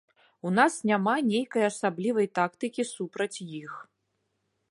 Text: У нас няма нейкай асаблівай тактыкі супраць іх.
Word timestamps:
У 0.49 0.53
нас 0.59 0.77
няма 0.91 1.13
нейкай 1.31 1.63
асаблівай 1.71 2.27
тактыкі 2.39 2.83
супраць 2.95 3.41
іх. 3.61 3.73